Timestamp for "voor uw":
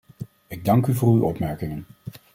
0.95-1.23